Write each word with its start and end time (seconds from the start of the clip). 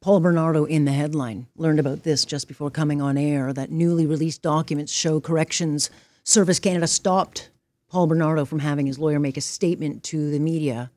Paul 0.00 0.20
Bernardo 0.20 0.64
in 0.64 0.86
the 0.86 0.92
headline 0.92 1.46
learned 1.56 1.78
about 1.78 2.04
this 2.04 2.24
just 2.24 2.48
before 2.48 2.70
coming 2.70 3.02
on 3.02 3.18
air 3.18 3.52
that 3.52 3.70
newly 3.70 4.06
released 4.06 4.40
documents 4.40 4.90
show 4.90 5.20
Corrections 5.20 5.90
Service 6.24 6.58
Canada 6.58 6.86
stopped 6.86 7.50
Paul 7.90 8.06
Bernardo 8.06 8.46
from 8.46 8.60
having 8.60 8.86
his 8.86 8.98
lawyer 8.98 9.20
make 9.20 9.36
a 9.36 9.42
statement 9.42 10.02
to 10.04 10.30
the 10.30 10.38
media 10.38 10.90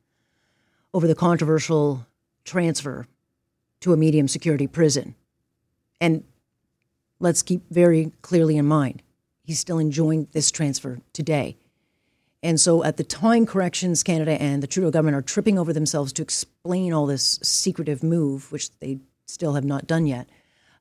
over 0.94 1.06
the 1.06 1.14
controversial 1.14 2.06
transfer 2.44 3.06
to 3.80 3.92
a 3.92 3.96
medium 3.98 4.26
security 4.26 4.66
prison. 4.66 5.14
And 6.00 6.24
let's 7.20 7.42
keep 7.42 7.60
very 7.70 8.10
clearly 8.22 8.56
in 8.56 8.64
mind, 8.64 9.02
he's 9.42 9.60
still 9.60 9.78
enjoying 9.78 10.28
this 10.32 10.50
transfer 10.50 11.00
today. 11.12 11.58
And 12.44 12.60
so 12.60 12.84
at 12.84 12.98
the 12.98 13.04
time, 13.04 13.46
Corrections 13.46 14.02
Canada 14.02 14.32
and 14.32 14.62
the 14.62 14.66
Trudeau 14.66 14.90
government 14.90 15.16
are 15.16 15.22
tripping 15.22 15.58
over 15.58 15.72
themselves 15.72 16.12
to 16.12 16.22
explain 16.22 16.92
all 16.92 17.06
this 17.06 17.40
secretive 17.42 18.02
move, 18.02 18.52
which 18.52 18.70
they 18.80 18.98
still 19.26 19.54
have 19.54 19.64
not 19.64 19.86
done 19.86 20.06
yet. 20.06 20.28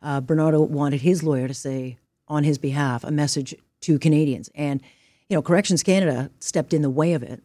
Uh, 0.01 0.19
Bernardo 0.19 0.61
wanted 0.61 1.01
his 1.01 1.23
lawyer 1.23 1.47
to 1.47 1.53
say 1.53 1.97
on 2.27 2.43
his 2.43 2.57
behalf 2.57 3.05
a 3.05 3.11
message 3.11 3.55
to 3.79 3.97
Canadians. 3.97 4.49
And, 4.53 4.81
you 5.29 5.37
know, 5.37 5.41
Corrections 5.41 5.83
Canada 5.83 6.29
stepped 6.37 6.73
in 6.73 6.81
the 6.81 6.89
way 6.89 7.13
of 7.13 7.23
it, 7.23 7.41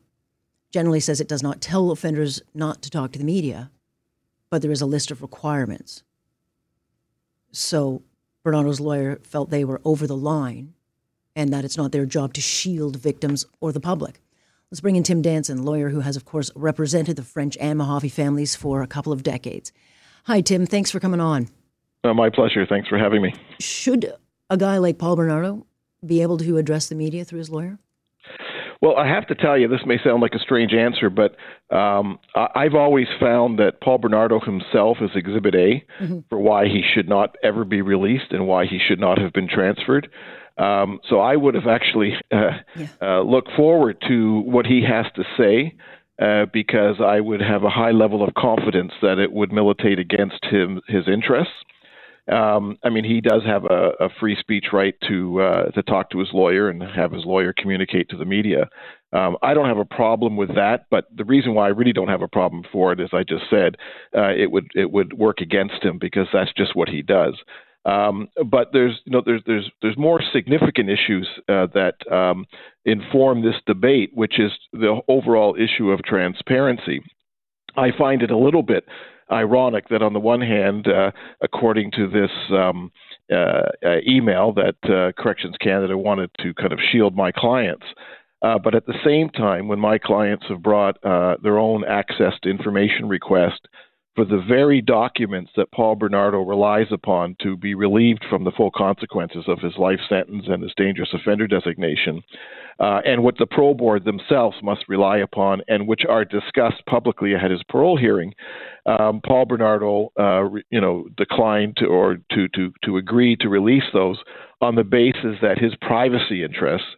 generally 0.73 0.99
says 0.99 1.21
it 1.21 1.29
does 1.29 1.45
not 1.45 1.61
tell 1.61 1.93
offenders 1.93 2.43
not 2.55 2.83
to 2.83 2.91
talk 2.91 3.13
to 3.13 3.21
the 3.21 3.25
media, 3.25 3.71
but 4.51 4.63
there 4.63 4.73
is 4.73 4.81
a 4.81 4.87
list 4.87 5.13
of 5.13 5.23
requirements. 5.23 6.03
So 7.53 8.03
Bernardo's 8.43 8.81
lawyer 8.81 9.21
felt 9.23 9.51
they 9.51 9.65
were 9.65 9.81
over 9.85 10.09
the 10.09 10.17
line 10.17 10.75
and 11.39 11.53
that 11.53 11.65
it's 11.65 11.77
not 11.77 11.93
their 11.93 12.05
job 12.05 12.35
to 12.35 12.41
shield 12.41 12.97
victims 12.97 13.47
or 13.61 13.71
the 13.71 13.81
public. 13.81 14.21
Let's 14.73 14.81
bring 14.81 14.97
in 14.97 15.05
Tim 15.05 15.23
Danson, 15.23 15.65
lawyer 15.65 15.89
who 15.89 16.01
has, 16.01 16.17
of 16.17 16.25
course, 16.25 16.51
represented 16.57 17.17
the 17.17 17.23
French 17.23 17.57
and 17.59 17.79
Mahaffy 17.79 18.11
families 18.11 18.57
for 18.57 18.83
a 18.83 18.89
couple 18.89 19.13
of 19.13 19.23
decades. 19.23 19.73
Hi, 20.25 20.41
Tim. 20.41 20.67
Thanks 20.67 20.91
for 20.91 20.99
coming 20.99 21.21
on. 21.21 21.49
Uh, 22.03 22.13
my 22.13 22.29
pleasure. 22.29 22.67
Thanks 22.67 22.89
for 22.89 22.99
having 22.99 23.23
me. 23.23 23.33
Should 23.61 24.13
a 24.51 24.57
guy 24.57 24.79
like 24.79 24.99
Paul 24.99 25.15
Bernardo 25.15 25.65
be 26.05 26.23
able 26.23 26.39
to 26.39 26.59
address 26.59 26.89
the 26.89 26.97
media 26.97 27.25
through 27.25 27.39
his 27.39 27.51
lawyer? 27.51 27.79
Well, 28.81 28.97
I 28.97 29.09
have 29.09 29.27
to 29.29 29.35
tell 29.35 29.57
you, 29.57 29.69
this 29.69 29.81
may 29.87 29.99
sound 30.03 30.23
like 30.23 30.35
a 30.35 30.39
strange 30.39 30.73
answer, 30.73 31.09
but 31.09 31.37
um, 31.75 32.19
I've 32.35 32.75
always 32.75 33.09
found 33.19 33.59
that 33.59 33.81
Paul 33.81 33.99
Bernardo 33.99 34.41
himself 34.41 34.99
is 35.01 35.11
Exhibit 35.15 35.55
A 35.55 35.85
mm-hmm. 36.01 36.21
for 36.29 36.39
why 36.39 36.67
he 36.67 36.83
should 36.95 37.09
not 37.09 37.37
ever 37.43 37.65
be 37.65 37.81
released 37.81 38.31
and 38.31 38.47
why 38.47 38.67
he 38.67 38.79
should 38.79 39.01
not 39.01 39.19
have 39.19 39.33
been 39.33 39.49
transferred. 39.49 40.09
Um, 40.59 41.01
so 41.09 41.21
I 41.21 41.37
would 41.37 41.55
have 41.55 41.67
actually 41.67 42.15
uh, 42.33 42.59
yeah. 42.77 42.87
uh, 43.01 43.21
looked 43.23 43.51
forward 43.57 44.03
to 44.09 44.41
what 44.41 44.67
he 44.67 44.83
has 44.83 45.07
to 45.17 45.25
say. 45.37 45.75
Uh, 46.21 46.47
because 46.53 46.97
I 47.01 47.21
would 47.21 47.41
have 47.41 47.63
a 47.63 47.71
high 47.71 47.93
level 47.93 48.27
of 48.27 48.35
confidence 48.35 48.91
that 49.03 49.21
it 49.21 49.31
would 49.31 49.53
militate 49.53 50.01
against 50.01 50.45
him 50.47 50.81
his 50.89 51.07
interests. 51.07 51.55
Um, 52.29 52.77
I 52.85 52.91
mean, 52.91 53.05
he 53.05 53.21
does 53.21 53.43
have 53.47 53.65
a, 53.65 53.93
a 54.01 54.09
free 54.21 54.37
speech 54.39 54.67
right 54.73 54.95
to 55.09 55.41
uh, 55.41 55.71
to 55.71 55.83
talk 55.83 56.11
to 56.11 56.19
his 56.19 56.29
lawyer 56.33 56.69
and 56.69 56.83
have 56.83 57.13
his 57.13 57.25
lawyer 57.25 57.55
communicate 57.57 58.11
to 58.11 58.17
the 58.17 58.25
media. 58.25 58.69
Um, 59.13 59.39
I 59.43 59.55
don't 59.55 59.69
have 59.69 59.79
a 59.79 59.87
problem 59.87 60.37
with 60.37 60.55
that, 60.55 60.87
but 60.91 61.07
the 61.17 61.25
reason 61.25 61.55
why 61.55 61.67
I 61.67 61.71
really 61.71 61.95
don't 61.95 62.09
have 62.09 62.21
a 62.21 62.29
problem 62.29 62.65
for 62.71 62.93
it, 62.93 63.01
as 63.01 63.09
I 63.13 63.23
just 63.23 63.45
said, 63.49 63.77
uh, 64.15 64.33
it 64.37 64.51
would 64.51 64.67
it 64.75 64.91
would 64.91 65.15
work 65.15 65.41
against 65.41 65.83
him 65.83 65.99
because 65.99 66.27
that's 66.33 66.53
just 66.55 66.77
what 66.77 66.89
he 66.91 67.01
does. 67.01 67.35
Um, 67.85 68.29
but 68.47 68.69
there's 68.73 69.01
you 69.05 69.13
know 69.13 69.23
there's 69.25 69.43
there's 69.47 69.71
there's 69.81 69.97
more 69.97 70.21
significant 70.33 70.91
issues 70.91 71.29
uh, 71.49 71.69
that 71.75 71.95
um, 72.13 72.45
inform 72.85 73.43
this 73.43 73.55
debate, 73.67 74.11
which 74.15 74.39
is 74.39 74.53
the 74.73 75.01
overall 75.09 75.57
issue 75.57 75.91
of 75.91 76.03
transparency. 76.03 77.01
I 77.77 77.91
find 77.97 78.23
it 78.23 78.31
a 78.31 78.37
little 78.37 78.63
bit 78.63 78.85
ironic 79.31 79.89
that 79.91 80.03
on 80.03 80.13
the 80.13 80.21
one 80.21 80.41
hand, 80.41 80.89
uh, 80.89 81.13
according 81.43 81.93
to 81.93 82.09
this 82.09 82.31
um, 82.51 82.91
uh, 83.33 83.69
uh 83.85 83.97
email, 84.07 84.53
that 84.55 84.77
uh, 84.85 85.13
Corrections 85.21 85.55
Canada 85.61 85.97
wanted 85.97 86.31
to 86.41 86.53
kind 86.55 86.73
of 86.73 86.81
shield 86.91 87.15
my 87.15 87.31
clients. 87.31 87.87
Uh, 88.43 88.59
but 88.59 88.75
at 88.75 88.87
the 88.87 88.95
same 89.05 89.29
time, 89.31 89.67
when 89.67 89.81
my 89.81 89.99
clients 89.99 90.45
have 90.49 90.63
brought 90.63 91.01
their 91.03 91.59
own 91.59 91.85
access 91.85 92.35
to 92.43 92.51
information 92.51 93.09
request 93.09 93.67
for 94.19 94.25
the 94.25 94.43
very 94.49 94.81
documents 94.81 95.53
that 95.57 95.71
Paul 95.71 95.95
Bernardo 95.95 96.41
relies 96.41 96.89
upon 96.91 97.37
to 97.41 97.57
be 97.57 97.77
relieved 97.77 98.25
from 98.29 98.43
the 98.43 98.51
full 98.51 98.73
consequences 98.73 99.45
of 99.47 99.61
his 99.61 99.75
life 99.79 100.01
sentence 100.09 100.47
and 100.49 100.61
his 100.61 100.73
dangerous 100.77 101.11
offender 101.15 101.47
designation, 101.47 102.25
uh, 102.81 103.01
and 103.05 103.23
what 103.23 103.39
the 103.39 103.47
parole 103.47 103.75
board 103.75 104.05
themselves 104.05 104.57
must 104.61 104.89
rely 104.89 105.19
upon, 105.19 105.63
and 105.69 105.87
which 105.87 106.03
are 106.09 106.25
discussed 106.25 106.85
publicly 106.91 107.37
at 107.37 107.49
his 107.49 107.63
parole 107.69 107.97
hearing. 107.97 108.35
Um, 108.87 109.21
Paul 109.25 109.45
Bernardo, 109.45 110.11
uh, 110.19 110.49
you 110.71 110.81
know, 110.81 111.07
declined 111.17 111.77
to 111.77 111.87
or 111.87 112.17
to 112.33 112.49
to 112.57 112.73
to 112.87 112.97
agree 112.97 113.37
to 113.37 113.49
release 113.49 113.87
those 113.93 114.19
on 114.61 114.75
the 114.75 114.83
basis 114.83 115.37
that 115.43 115.59
his 115.59 115.77
privacy 115.77 116.43
interests 116.43 116.89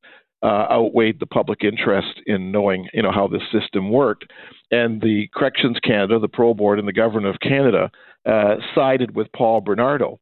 uh, 0.42 0.66
outweighed 0.70 1.20
the 1.20 1.26
public 1.26 1.64
interest 1.64 2.20
in 2.26 2.50
knowing, 2.50 2.88
you 2.94 3.02
know, 3.02 3.12
how 3.12 3.28
this 3.28 3.42
system 3.52 3.90
worked. 3.90 4.24
And 4.70 5.00
the 5.00 5.28
Corrections 5.34 5.78
Canada, 5.82 6.18
the 6.18 6.28
Parole 6.28 6.54
Board, 6.54 6.78
and 6.78 6.88
the 6.88 6.92
Government 6.92 7.34
of 7.34 7.40
Canada 7.40 7.90
uh, 8.26 8.56
sided 8.74 9.14
with 9.14 9.32
Paul 9.32 9.60
Bernardo. 9.60 10.18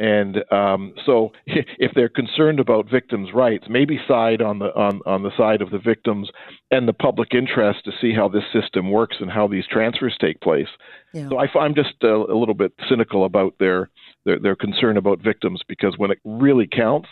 And 0.00 0.38
um, 0.50 0.94
so, 1.04 1.32
if 1.46 1.92
they're 1.94 2.08
concerned 2.08 2.58
about 2.58 2.90
victims' 2.90 3.28
rights, 3.34 3.66
maybe 3.68 4.00
side 4.08 4.40
on 4.40 4.58
the 4.58 4.74
on, 4.74 5.00
on 5.04 5.22
the 5.22 5.30
side 5.36 5.60
of 5.60 5.70
the 5.70 5.78
victims 5.78 6.30
and 6.70 6.88
the 6.88 6.94
public 6.94 7.34
interest 7.34 7.84
to 7.84 7.92
see 8.00 8.14
how 8.14 8.26
this 8.26 8.44
system 8.50 8.90
works 8.90 9.18
and 9.20 9.30
how 9.30 9.46
these 9.46 9.66
transfers 9.70 10.16
take 10.18 10.40
place. 10.40 10.68
Yeah. 11.12 11.28
So 11.28 11.36
I, 11.36 11.64
am 11.64 11.74
just 11.74 11.94
a, 12.02 12.14
a, 12.14 12.38
little 12.38 12.54
bit 12.54 12.72
cynical 12.88 13.26
about 13.26 13.54
their, 13.60 13.90
their 14.24 14.38
their 14.38 14.56
concern 14.56 14.96
about 14.96 15.20
victims 15.20 15.60
because 15.68 15.94
when 15.98 16.10
it 16.10 16.18
really 16.24 16.66
counts, 16.66 17.10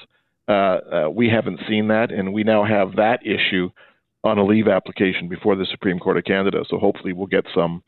uh, 0.49 0.53
uh, 0.53 1.11
we 1.11 1.29
haven't 1.29 1.61
seen 1.69 1.89
that, 1.89 2.11
and 2.11 2.33
we 2.33 2.43
now 2.43 2.65
have 2.65 2.97
that 2.97 3.21
issue 3.25 3.71
on 4.25 4.39
a 4.39 4.45
leave 4.45 4.67
application 4.67 5.29
before 5.29 5.55
the 5.55 5.67
Supreme 5.71 5.99
Court 5.99 6.17
of 6.17 6.25
Canada. 6.25 6.65
So 6.69 6.79
hopefully, 6.79 7.13
we'll 7.13 7.27
get 7.27 7.45
some 7.55 7.83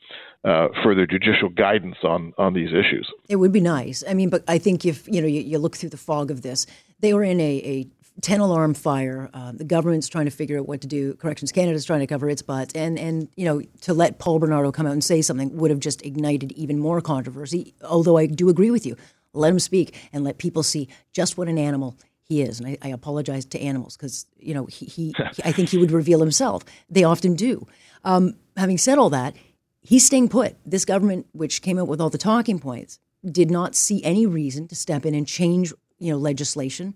uh, 0.45 0.69
further 0.83 1.07
judicial 1.07 1.49
guidance 1.49 1.97
on 2.03 2.33
on 2.39 2.55
these 2.55 2.71
issues. 2.71 3.09
It 3.29 3.37
would 3.37 3.53
be 3.53 3.61
nice. 3.61 4.05
I 4.09 4.15
mean, 4.15 4.31
but 4.31 4.45
I 4.47 4.59
think 4.59 4.85
if 4.85 5.09
you 5.09 5.21
know 5.21 5.27
you, 5.27 5.41
you 5.41 5.59
look 5.59 5.77
through 5.77 5.91
the 5.91 5.97
fog 5.97 6.31
of 6.31 6.43
this, 6.43 6.67
they 7.01 7.15
were 7.15 7.25
in 7.25 7.41
a, 7.41 7.63
a 7.65 7.87
10 8.21 8.41
alarm 8.41 8.75
fire. 8.75 9.31
Uh, 9.33 9.53
the 9.53 9.65
government's 9.65 10.09
trying 10.09 10.27
to 10.27 10.31
figure 10.31 10.59
out 10.59 10.69
what 10.69 10.81
to 10.83 10.87
do. 10.87 11.15
Corrections 11.15 11.53
Canada's 11.53 11.85
trying 11.85 12.01
to 12.01 12.07
cover 12.07 12.29
its 12.29 12.43
butt. 12.43 12.73
And, 12.75 12.99
and, 12.99 13.29
you 13.37 13.45
know, 13.45 13.63
to 13.83 13.95
let 13.95 14.19
Paul 14.19 14.39
Bernardo 14.39 14.73
come 14.73 14.87
out 14.87 14.93
and 14.93 15.03
say 15.03 15.23
something 15.23 15.57
would 15.57 15.71
have 15.71 15.81
just 15.81 16.05
ignited 16.05 16.53
even 16.53 16.79
more 16.79 17.01
controversy. 17.01 17.75
Although 17.83 18.19
I 18.19 18.27
do 18.27 18.49
agree 18.49 18.71
with 18.71 18.85
you. 18.85 18.97
Let 19.33 19.53
him 19.53 19.61
speak 19.61 19.97
and 20.13 20.25
let 20.25 20.39
people 20.39 20.63
see 20.63 20.89
just 21.13 21.39
what 21.39 21.49
an 21.49 21.57
animal 21.57 21.97
he 22.31 22.43
is. 22.43 22.61
And 22.61 22.69
I, 22.69 22.79
I 22.81 22.89
apologize 22.89 23.45
to 23.47 23.61
animals 23.61 23.97
because, 23.97 24.25
you 24.39 24.55
know, 24.55 24.67
he, 24.67 24.87
he, 24.87 25.15
I 25.45 25.53
think 25.53 25.69
he 25.69 25.79
would 25.79 25.91
reveal 25.91 26.21
himself. 26.21 26.65
They 26.89 27.05
often 27.05 27.35
do. 27.35 27.67
Um, 28.05 28.37
having 28.57 28.79
said 28.79 28.97
all 28.97 29.11
that, 29.11 29.35
he's 29.83 30.07
staying 30.07 30.29
put. 30.29 30.57
This 30.65 30.85
government, 30.85 31.27
which 31.33 31.61
came 31.61 31.79
out 31.79 31.89
with 31.89 32.01
all 32.01 32.09
the 32.09 32.19
talking 32.19 32.59
points, 32.59 32.99
did 33.31 33.51
not 33.51 33.75
see 33.75 34.03
any 34.05 34.25
reason 34.25 34.69
to 34.69 34.75
step 34.75 35.05
in 35.05 35.15
and 35.15 35.27
change, 35.27 35.75
you 35.99 36.11
know, 36.13 36.19
legislation 36.19 36.95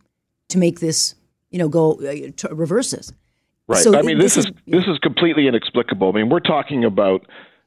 to 0.49 0.56
make 0.56 0.81
this, 0.81 1.17
you 1.51 1.59
know, 1.59 1.69
go 1.69 1.95
uh, 1.95 2.31
to 2.37 2.49
reverse 2.55 2.93
this. 2.93 3.12
Right. 3.66 3.83
So 3.83 3.99
I 3.99 4.03
mean, 4.03 4.19
this, 4.19 4.37
this 4.37 4.47
is, 4.47 4.51
is 4.51 4.56
this 4.66 4.84
is 4.84 4.99
completely 4.99 5.49
inexplicable. 5.49 6.09
I 6.09 6.12
mean, 6.12 6.28
we're 6.28 6.41
talking 6.41 6.84
about 6.84 7.27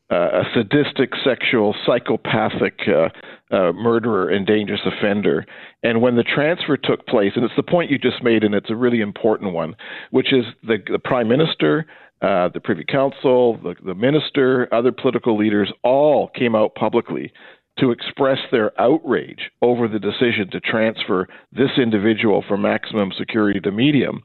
uh, 0.09 0.15
a 0.15 0.43
sadistic, 0.53 1.11
sexual, 1.23 1.75
psychopathic 1.85 2.79
uh, 2.87 3.09
uh, 3.51 3.71
murderer 3.71 4.29
and 4.29 4.45
dangerous 4.45 4.81
offender. 4.85 5.45
And 5.83 6.01
when 6.01 6.15
the 6.15 6.23
transfer 6.23 6.77
took 6.77 7.05
place, 7.07 7.31
and 7.35 7.45
it's 7.45 7.55
the 7.55 7.63
point 7.63 7.91
you 7.91 7.97
just 7.97 8.23
made, 8.23 8.43
and 8.43 8.53
it's 8.53 8.69
a 8.69 8.75
really 8.75 9.01
important 9.01 9.53
one, 9.53 9.75
which 10.11 10.33
is 10.33 10.45
the, 10.63 10.77
the 10.91 10.99
prime 10.99 11.27
minister, 11.27 11.85
uh, 12.21 12.49
the 12.49 12.59
Privy 12.59 12.83
Council, 12.83 13.57
the, 13.57 13.75
the 13.85 13.95
minister, 13.95 14.67
other 14.73 14.91
political 14.91 15.37
leaders 15.37 15.71
all 15.83 16.29
came 16.29 16.55
out 16.55 16.73
publicly 16.75 17.31
to 17.79 17.91
express 17.91 18.39
their 18.51 18.79
outrage 18.81 19.51
over 19.61 19.87
the 19.87 19.99
decision 19.99 20.49
to 20.51 20.59
transfer 20.59 21.27
this 21.51 21.69
individual 21.77 22.43
from 22.47 22.63
maximum 22.63 23.11
security 23.17 23.59
to 23.59 23.71
medium. 23.71 24.23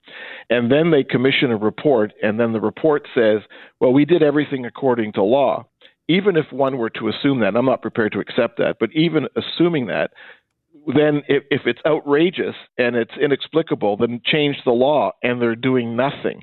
And 0.48 0.72
then 0.72 0.90
they 0.90 1.04
commission 1.04 1.50
a 1.50 1.56
report, 1.56 2.12
and 2.22 2.40
then 2.40 2.52
the 2.52 2.60
report 2.60 3.06
says, 3.14 3.42
well, 3.78 3.92
we 3.92 4.06
did 4.06 4.22
everything 4.22 4.64
according 4.64 5.12
to 5.12 5.22
law 5.22 5.66
even 6.08 6.36
if 6.36 6.46
one 6.50 6.78
were 6.78 6.90
to 6.90 7.08
assume 7.08 7.40
that, 7.40 7.56
I'm 7.56 7.66
not 7.66 7.82
prepared 7.82 8.12
to 8.12 8.20
accept 8.20 8.58
that, 8.58 8.76
but 8.80 8.90
even 8.92 9.28
assuming 9.36 9.86
that, 9.86 10.12
then 10.94 11.22
if, 11.28 11.44
if 11.50 11.62
it's 11.66 11.80
outrageous 11.86 12.56
and 12.78 12.96
it's 12.96 13.16
inexplicable, 13.20 13.96
then 13.96 14.20
change 14.24 14.56
the 14.64 14.72
law, 14.72 15.12
and 15.22 15.40
they're 15.40 15.54
doing 15.54 15.96
nothing. 15.96 16.42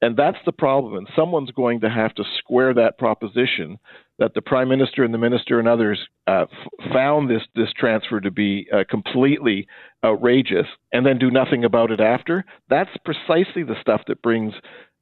And 0.00 0.16
that's 0.16 0.38
the 0.44 0.52
problem. 0.52 0.96
And 0.96 1.08
someone's 1.16 1.50
going 1.50 1.80
to 1.80 1.90
have 1.90 2.14
to 2.16 2.24
square 2.38 2.74
that 2.74 2.98
proposition 2.98 3.78
that 4.18 4.34
the 4.34 4.42
prime 4.42 4.68
minister 4.68 5.02
and 5.02 5.12
the 5.12 5.18
minister 5.18 5.58
and 5.58 5.66
others 5.66 5.98
uh, 6.26 6.42
f- 6.42 6.92
found 6.92 7.28
this 7.28 7.42
this 7.54 7.72
transfer 7.76 8.20
to 8.20 8.30
be 8.30 8.68
uh, 8.72 8.84
completely 8.88 9.66
outrageous, 10.04 10.66
and 10.92 11.06
then 11.06 11.18
do 11.18 11.30
nothing 11.30 11.64
about 11.64 11.90
it 11.90 12.00
after. 12.00 12.44
That's 12.68 12.90
precisely 13.04 13.62
the 13.62 13.76
stuff 13.80 14.02
that 14.06 14.22
brings 14.22 14.52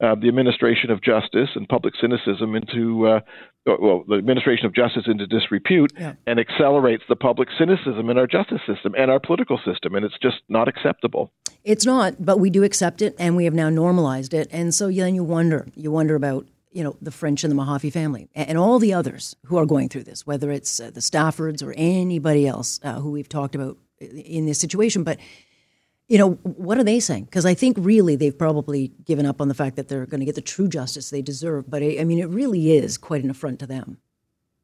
uh, 0.03 0.15
the 0.15 0.27
administration 0.27 0.89
of 0.89 1.01
justice 1.01 1.49
and 1.55 1.67
public 1.67 1.93
cynicism 1.99 2.55
into 2.55 3.07
uh, 3.07 3.19
well, 3.65 4.03
the 4.07 4.15
administration 4.15 4.65
of 4.65 4.73
justice 4.73 5.03
into 5.07 5.25
disrepute 5.25 5.93
yeah. 5.97 6.13
and 6.27 6.39
accelerates 6.39 7.03
the 7.07 7.15
public 7.15 7.47
cynicism 7.57 8.09
in 8.09 8.17
our 8.17 8.27
justice 8.27 8.59
system 8.67 8.93
and 8.97 9.09
our 9.09 9.19
political 9.19 9.57
system. 9.63 9.95
And 9.95 10.05
it's 10.05 10.17
just 10.21 10.37
not 10.49 10.67
acceptable. 10.67 11.31
It's 11.63 11.85
not, 11.85 12.25
but 12.25 12.39
we 12.39 12.49
do 12.49 12.63
accept 12.63 13.01
it 13.01 13.15
and 13.17 13.37
we 13.37 13.45
have 13.45 13.53
now 13.53 13.69
normalized 13.69 14.33
it. 14.33 14.49
And 14.51 14.73
so 14.73 14.91
then 14.91 15.15
you 15.15 15.23
wonder, 15.23 15.67
you 15.75 15.91
wonder 15.91 16.15
about, 16.15 16.45
you 16.71 16.83
know, 16.83 16.97
the 17.01 17.11
French 17.11 17.43
and 17.43 17.51
the 17.51 17.55
Mahaffy 17.55 17.91
family 17.91 18.27
and 18.35 18.57
all 18.57 18.79
the 18.79 18.93
others 18.93 19.35
who 19.45 19.57
are 19.57 19.65
going 19.65 19.87
through 19.87 20.03
this, 20.03 20.27
whether 20.27 20.51
it's 20.51 20.79
uh, 20.79 20.91
the 20.91 20.99
Staffords 20.99 21.63
or 21.63 21.73
anybody 21.77 22.45
else 22.45 22.81
uh, 22.83 22.99
who 22.99 23.11
we've 23.11 23.29
talked 23.29 23.55
about 23.55 23.77
in 24.03 24.45
this 24.45 24.59
situation. 24.59 25.03
But 25.03 25.19
you 26.07 26.17
know, 26.17 26.31
what 26.43 26.77
are 26.77 26.83
they 26.83 26.99
saying? 26.99 27.25
Because 27.25 27.45
I 27.45 27.53
think 27.53 27.77
really 27.79 28.15
they've 28.15 28.37
probably 28.37 28.91
given 29.05 29.25
up 29.25 29.39
on 29.39 29.47
the 29.47 29.53
fact 29.53 29.77
that 29.77 29.87
they're 29.87 30.05
going 30.05 30.19
to 30.19 30.25
get 30.25 30.35
the 30.35 30.41
true 30.41 30.67
justice 30.67 31.09
they 31.09 31.21
deserve. 31.21 31.69
But 31.69 31.81
I, 31.81 31.97
I 31.99 32.03
mean, 32.03 32.19
it 32.19 32.29
really 32.29 32.73
is 32.73 32.97
quite 32.97 33.23
an 33.23 33.29
affront 33.29 33.59
to 33.59 33.67
them. 33.67 33.97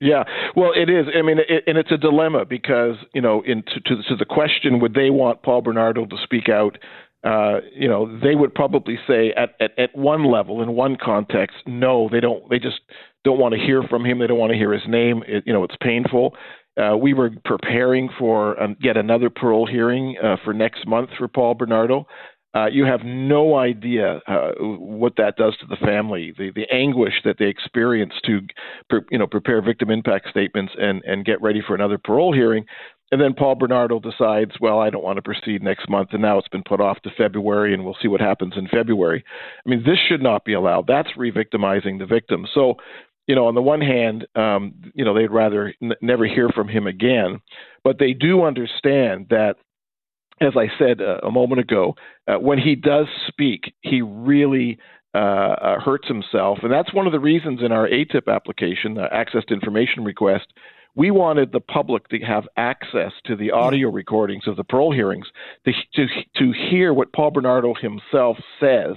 Yeah, 0.01 0.23
well, 0.55 0.71
it 0.73 0.89
is. 0.89 1.07
I 1.13 1.21
mean, 1.21 1.39
it, 1.39 1.63
and 1.67 1.77
it's 1.77 1.91
a 1.91 1.97
dilemma 1.97 2.45
because 2.45 2.95
you 3.13 3.21
know, 3.21 3.41
in 3.45 3.63
to, 3.63 3.79
to, 3.81 4.03
to 4.03 4.15
the 4.17 4.25
question, 4.25 4.79
would 4.79 4.93
they 4.93 5.09
want 5.09 5.41
Paul 5.43 5.61
Bernardo 5.61 6.05
to 6.05 6.15
speak 6.23 6.47
out? 6.47 6.77
Uh, 7.21 7.59
you 7.75 7.89
know, 7.89 8.17
they 8.19 8.33
would 8.33 8.55
probably 8.55 8.97
say 9.05 9.33
at, 9.33 9.55
at 9.59 9.77
at 9.77 9.93
one 9.97 10.23
level, 10.23 10.61
in 10.61 10.73
one 10.73 10.95
context, 10.95 11.57
no, 11.65 12.07
they 12.09 12.21
don't. 12.21 12.49
They 12.49 12.59
just 12.59 12.79
don't 13.25 13.39
want 13.39 13.53
to 13.55 13.59
hear 13.59 13.83
from 13.83 14.05
him. 14.05 14.19
They 14.19 14.27
don't 14.27 14.37
want 14.37 14.53
to 14.53 14.57
hear 14.57 14.71
his 14.71 14.87
name. 14.87 15.21
It, 15.27 15.43
you 15.45 15.51
know, 15.51 15.65
it's 15.65 15.75
painful. 15.81 16.33
Uh, 16.79 16.95
we 16.95 17.13
were 17.13 17.31
preparing 17.43 18.09
for 18.17 18.61
um, 18.61 18.75
yet 18.81 18.95
another 18.95 19.29
parole 19.29 19.67
hearing 19.67 20.15
uh, 20.23 20.37
for 20.43 20.53
next 20.53 20.87
month 20.87 21.09
for 21.17 21.27
Paul 21.27 21.53
Bernardo. 21.55 22.07
Uh, 22.55 22.65
you 22.65 22.83
have 22.83 23.01
no 23.03 23.57
idea 23.57 24.21
uh, 24.27 24.51
what 24.59 25.13
that 25.17 25.35
does 25.35 25.55
to 25.57 25.67
the 25.67 25.75
family, 25.85 26.33
the, 26.37 26.51
the 26.55 26.65
anguish 26.73 27.13
that 27.23 27.35
they 27.37 27.45
experience 27.45 28.13
to, 28.25 28.39
you 29.11 29.19
know, 29.19 29.27
prepare 29.27 29.61
victim 29.61 29.91
impact 29.91 30.29
statements 30.29 30.73
and, 30.79 31.03
and 31.03 31.25
get 31.25 31.39
ready 31.43 31.61
for 31.65 31.75
another 31.75 31.99
parole 31.99 32.33
hearing. 32.33 32.65
And 33.11 33.19
then 33.21 33.33
Paul 33.33 33.55
Bernardo 33.55 33.99
decides, 33.99 34.51
well, 34.61 34.79
I 34.79 34.89
don't 34.89 35.03
want 35.03 35.17
to 35.17 35.21
proceed 35.21 35.63
next 35.63 35.89
month, 35.89 36.09
and 36.11 36.21
now 36.21 36.37
it's 36.37 36.47
been 36.47 36.63
put 36.63 36.81
off 36.81 36.99
to 37.01 37.09
February, 37.17 37.73
and 37.73 37.83
we'll 37.83 37.97
see 38.01 38.07
what 38.07 38.21
happens 38.21 38.53
in 38.55 38.67
February. 38.67 39.23
I 39.65 39.69
mean, 39.69 39.83
this 39.83 39.97
should 40.07 40.21
not 40.21 40.45
be 40.45 40.53
allowed. 40.53 40.87
That's 40.87 41.09
re-victimizing 41.17 41.97
the 41.97 42.05
victim. 42.05 42.47
So 42.53 42.75
you 43.29 43.35
know, 43.35 43.45
on 43.45 43.53
the 43.53 43.61
one 43.61 43.79
hand, 43.79 44.25
um, 44.35 44.73
you 44.95 45.05
know, 45.05 45.13
they'd 45.13 45.29
rather 45.29 45.71
n- 45.83 45.93
never 46.01 46.25
hear 46.25 46.49
from 46.49 46.67
him 46.67 46.87
again, 46.87 47.39
but 47.83 47.99
they 47.99 48.13
do 48.13 48.43
understand 48.43 49.27
that, 49.29 49.57
as 50.41 50.53
I 50.57 50.65
said 50.79 50.99
uh, 50.99 51.19
a 51.21 51.29
moment 51.29 51.61
ago, 51.61 51.93
uh, 52.27 52.39
when 52.39 52.57
he 52.57 52.73
does 52.73 53.05
speak, 53.27 53.75
he 53.81 54.01
really 54.01 54.79
uh, 55.13 55.17
uh 55.17 55.79
hurts 55.79 56.07
himself, 56.07 56.59
and 56.63 56.73
that's 56.73 56.91
one 56.91 57.05
of 57.05 57.11
the 57.11 57.19
reasons 57.19 57.59
in 57.63 57.71
our 57.71 57.87
ATIP 57.87 58.27
application, 58.27 58.95
the 58.95 59.13
Access 59.13 59.43
to 59.49 59.53
Information 59.53 60.03
request, 60.03 60.47
we 60.95 61.11
wanted 61.11 61.51
the 61.51 61.59
public 61.59 62.07
to 62.07 62.17
have 62.21 62.47
access 62.57 63.11
to 63.25 63.35
the 63.35 63.51
audio 63.51 63.91
recordings 63.91 64.47
of 64.47 64.55
the 64.55 64.63
parole 64.63 64.91
hearings 64.91 65.27
to 65.65 65.71
to, 65.93 66.07
to 66.35 66.51
hear 66.71 66.95
what 66.95 67.13
Paul 67.13 67.29
Bernardo 67.29 67.75
himself 67.75 68.37
says 68.59 68.95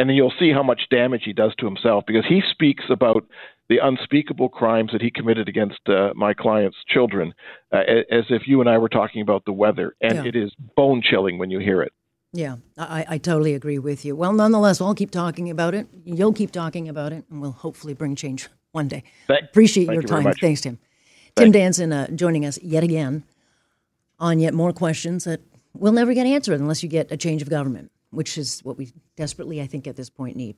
and 0.00 0.08
then 0.08 0.16
you'll 0.16 0.32
see 0.38 0.50
how 0.50 0.62
much 0.62 0.88
damage 0.90 1.24
he 1.26 1.34
does 1.34 1.54
to 1.58 1.66
himself 1.66 2.04
because 2.06 2.24
he 2.26 2.40
speaks 2.50 2.84
about 2.88 3.26
the 3.70 3.78
unspeakable 3.78 4.48
crimes 4.48 4.90
that 4.92 5.00
he 5.00 5.12
committed 5.12 5.48
against 5.48 5.78
uh, 5.88 6.12
my 6.16 6.34
client's 6.34 6.76
children, 6.88 7.32
uh, 7.72 7.78
as 8.10 8.24
if 8.28 8.42
you 8.46 8.60
and 8.60 8.68
I 8.68 8.76
were 8.76 8.88
talking 8.88 9.22
about 9.22 9.44
the 9.44 9.52
weather, 9.52 9.94
and 10.00 10.16
yeah. 10.16 10.24
it 10.24 10.34
is 10.34 10.52
bone 10.76 11.00
chilling 11.00 11.38
when 11.38 11.50
you 11.50 11.60
hear 11.60 11.80
it. 11.80 11.92
Yeah, 12.32 12.56
I, 12.76 13.06
I 13.08 13.18
totally 13.18 13.54
agree 13.54 13.78
with 13.78 14.04
you. 14.04 14.16
Well, 14.16 14.32
nonetheless, 14.32 14.80
I'll 14.80 14.94
keep 14.94 15.12
talking 15.12 15.50
about 15.50 15.74
it. 15.74 15.86
You'll 16.04 16.32
keep 16.32 16.50
talking 16.50 16.88
about 16.88 17.12
it, 17.12 17.24
and 17.30 17.40
we'll 17.40 17.52
hopefully 17.52 17.94
bring 17.94 18.16
change 18.16 18.48
one 18.72 18.88
day. 18.88 19.04
Thank, 19.28 19.44
Appreciate 19.44 19.86
thank 19.86 19.94
your 19.94 20.02
you 20.02 20.08
time. 20.08 20.34
Thanks, 20.40 20.60
Tim. 20.62 20.78
Tim 21.36 21.52
Danson 21.52 21.92
uh, 21.92 22.08
joining 22.10 22.44
us 22.44 22.58
yet 22.60 22.82
again 22.82 23.22
on 24.18 24.40
yet 24.40 24.52
more 24.52 24.72
questions 24.72 25.24
that 25.24 25.40
will 25.74 25.92
never 25.92 26.12
get 26.12 26.26
answered 26.26 26.58
unless 26.58 26.82
you 26.82 26.88
get 26.88 27.10
a 27.12 27.16
change 27.16 27.40
of 27.40 27.48
government, 27.48 27.92
which 28.10 28.36
is 28.36 28.64
what 28.64 28.76
we 28.76 28.92
desperately, 29.14 29.60
I 29.62 29.68
think, 29.68 29.86
at 29.86 29.94
this 29.94 30.10
point 30.10 30.36
need. 30.36 30.56